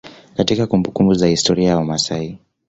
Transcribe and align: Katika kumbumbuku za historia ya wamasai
Katika 0.37 0.67
kumbumbuku 0.67 1.13
za 1.13 1.27
historia 1.27 1.69
ya 1.69 1.77
wamasai 1.77 2.37